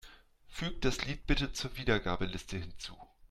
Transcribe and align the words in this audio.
Füg 0.47 0.81
das 0.81 1.05
Lied 1.05 1.27
bitte 1.27 1.51
zur 1.53 1.77
Wiedergabeliste 1.77 2.57
hinzu. 2.57 2.97